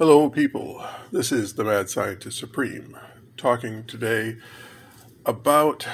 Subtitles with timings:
[0.00, 0.82] Hello, people.
[1.12, 2.96] This is the Mad Scientist Supreme
[3.36, 4.38] talking today
[5.26, 5.86] about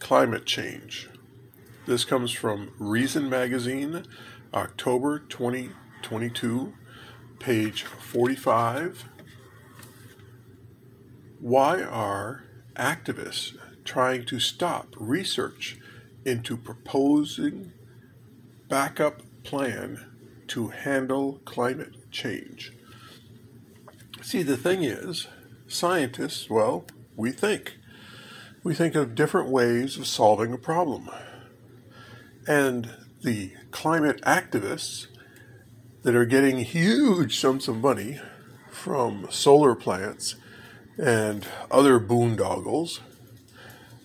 [0.00, 1.08] climate change.
[1.86, 4.02] This comes from Reason Magazine,
[4.52, 6.72] October 2022,
[7.38, 9.04] page 45.
[11.38, 12.42] Why are
[12.74, 15.78] activists trying to stop research
[16.24, 17.72] into proposing
[18.66, 20.10] backup plan
[20.48, 22.72] to handle climate change?
[24.28, 25.26] See, the thing is,
[25.68, 26.84] scientists, well,
[27.16, 27.78] we think.
[28.62, 31.08] We think of different ways of solving a problem.
[32.46, 32.90] And
[33.22, 35.06] the climate activists
[36.02, 38.20] that are getting huge sums of money
[38.70, 40.34] from solar plants
[40.98, 43.00] and other boondoggles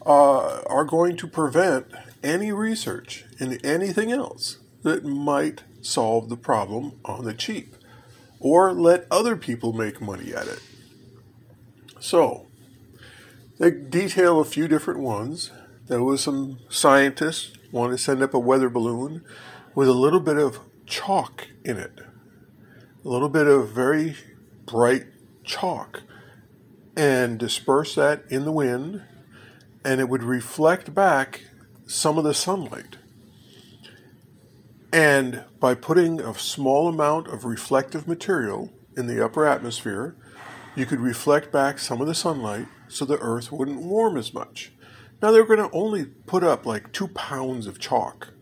[0.06, 1.88] uh, are going to prevent
[2.24, 7.76] any research in anything else that might solve the problem on the cheap
[8.44, 10.60] or let other people make money at it.
[12.00, 12.48] So,
[13.58, 15.52] they detail a few different ones.
[15.88, 19.24] There was some scientists wanted to send up a weather balloon
[19.74, 22.02] with a little bit of chalk in it,
[23.04, 24.18] a little bit of very
[24.66, 25.06] bright
[25.46, 26.04] chalk,
[26.98, 29.04] and disperse that in the wind,
[29.86, 31.46] and it would reflect back
[31.88, 32.98] some of the sunlight.
[34.94, 40.16] And by putting a small amount of reflective material in the upper atmosphere,
[40.76, 44.72] you could reflect back some of the sunlight so the earth wouldn't warm as much.
[45.20, 48.34] Now they're going to only put up like two pounds of chalk,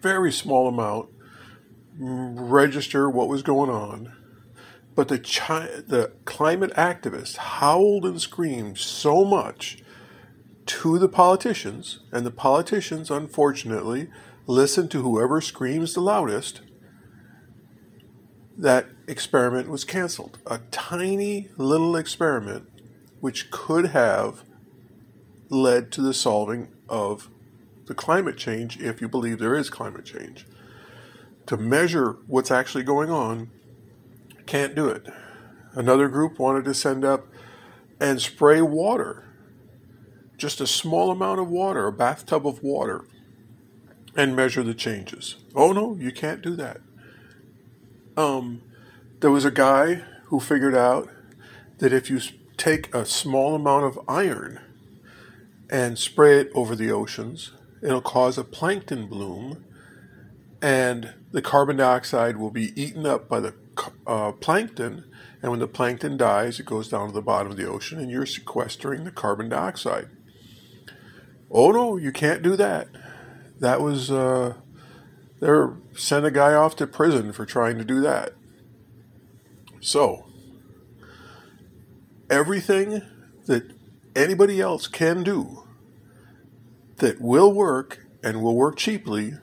[0.00, 1.08] very small amount,
[1.98, 4.12] register what was going on.
[4.94, 9.82] But the, chi- the climate activists howled and screamed so much
[10.66, 14.08] to the politicians, and the politicians, unfortunately,
[14.50, 16.60] listen to whoever screams the loudest,
[18.58, 20.38] that experiment was canceled.
[20.46, 22.68] A tiny little experiment
[23.20, 24.44] which could have
[25.48, 27.30] led to the solving of
[27.86, 30.46] the climate change if you believe there is climate change.
[31.46, 33.50] To measure what's actually going on,
[34.46, 35.06] can't do it.
[35.74, 37.28] Another group wanted to send up
[38.00, 39.28] and spray water,
[40.36, 43.04] just a small amount of water, a bathtub of water,
[44.16, 45.36] and measure the changes.
[45.54, 46.80] Oh no, you can't do that.
[48.16, 48.62] Um,
[49.20, 51.08] there was a guy who figured out
[51.78, 52.20] that if you
[52.56, 54.60] take a small amount of iron
[55.70, 59.64] and spray it over the oceans, it'll cause a plankton bloom,
[60.60, 63.54] and the carbon dioxide will be eaten up by the
[64.06, 65.04] uh, plankton.
[65.42, 68.10] And when the plankton dies, it goes down to the bottom of the ocean, and
[68.10, 70.08] you're sequestering the carbon dioxide.
[71.50, 72.88] Oh no, you can't do that
[73.60, 74.54] that was uh,
[75.40, 75.48] they
[75.94, 78.34] sent a guy off to prison for trying to do that.
[79.80, 80.26] So
[82.28, 83.02] everything
[83.46, 83.72] that
[84.14, 85.64] anybody else can do
[86.96, 89.34] that will work and will work cheaply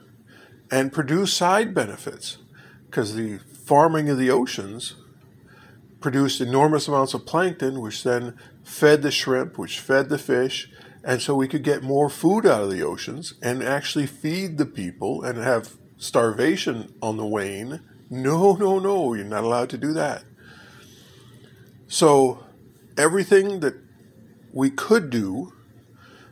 [0.70, 2.38] and produce side benefits
[2.86, 4.94] because the farming of the oceans
[6.00, 10.70] produced enormous amounts of plankton which then fed the shrimp which fed the fish
[11.04, 14.66] and so we could get more food out of the oceans and actually feed the
[14.66, 17.80] people and have starvation on the wane.
[18.10, 20.24] No, no, no, you're not allowed to do that.
[21.86, 22.44] So
[22.96, 23.74] everything that
[24.52, 25.52] we could do,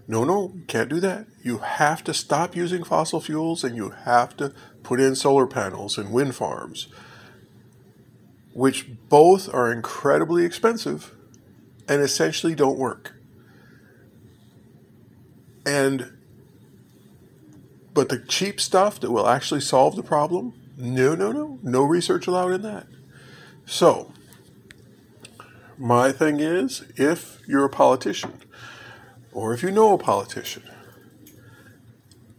[0.08, 1.26] no, no, can't do that.
[1.42, 4.52] You have to stop using fossil fuels and you have to
[4.82, 6.88] put in solar panels and wind farms,
[8.52, 11.12] which both are incredibly expensive
[11.88, 13.15] and essentially don't work.
[15.66, 16.12] And
[17.92, 22.26] but the cheap stuff that will actually solve the problem, no, no, no, no research
[22.26, 22.86] allowed in that.
[23.64, 24.12] So,
[25.78, 28.34] my thing is if you're a politician
[29.32, 30.62] or if you know a politician,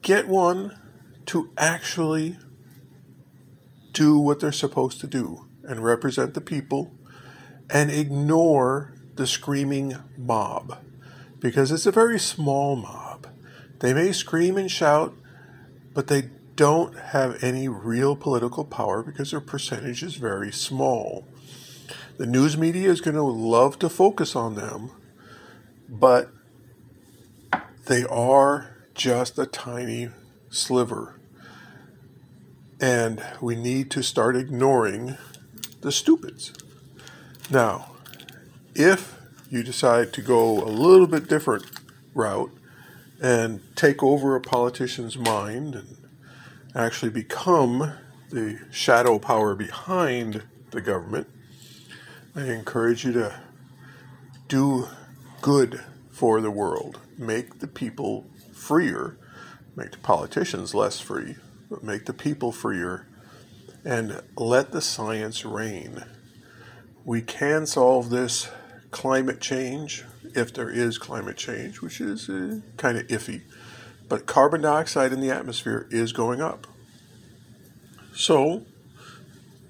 [0.01, 0.77] get one
[1.25, 2.37] to actually
[3.93, 6.93] do what they're supposed to do and represent the people
[7.69, 10.77] and ignore the screaming mob
[11.39, 13.06] because it's a very small mob.
[13.79, 15.13] They may scream and shout,
[15.93, 21.27] but they don't have any real political power because their percentage is very small.
[22.17, 24.91] The news media is going to love to focus on them,
[25.87, 26.31] but
[27.85, 30.09] they are just a tiny
[30.49, 31.19] sliver.
[32.81, 35.17] And we need to start ignoring
[35.81, 36.53] the stupids.
[37.49, 37.91] Now,
[38.73, 39.15] if
[39.49, 41.65] you decide to go a little bit different
[42.13, 42.51] route
[43.21, 45.97] and take over a politician's mind and
[46.75, 47.93] actually become
[48.29, 51.27] the shadow power behind the government,
[52.35, 53.39] I encourage you to
[54.47, 54.87] do
[55.41, 56.99] good for the world.
[57.17, 59.17] Make the people freer,
[59.75, 61.35] make the politicians less free,
[61.69, 63.07] but make the people freer,
[63.83, 66.03] and let the science reign.
[67.05, 68.49] We can solve this
[68.97, 70.03] climate change
[70.33, 73.41] if there is climate change, which is uh, kind of iffy,
[74.09, 76.65] but carbon dioxide in the atmosphere is going up.
[78.15, 78.65] So,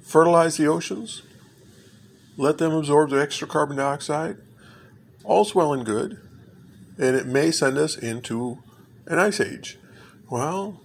[0.01, 1.23] fertilize the oceans,
[2.37, 4.37] let them absorb the extra carbon dioxide.
[5.25, 6.21] All's well and good,
[6.97, 8.59] and it may send us into
[9.07, 9.77] an ice age.
[10.29, 10.79] Well,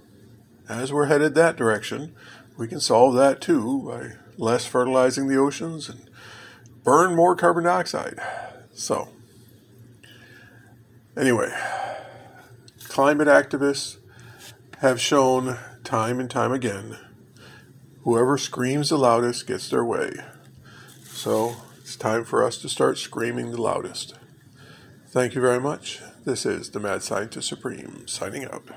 [0.68, 2.16] as we're headed that direction,
[2.56, 6.10] we can solve that too by less fertilizing the oceans and
[6.84, 8.18] burn more carbon dioxide.
[8.74, 9.08] So,
[11.16, 11.52] anyway,
[12.88, 13.98] climate activists
[14.78, 16.96] have shown time and time again
[18.04, 20.12] whoever screams the loudest gets their way.
[21.04, 24.14] So, it's time for us to start screaming the loudest.
[25.08, 26.00] Thank you very much.
[26.24, 28.68] This is the Mad Scientist Supreme signing out.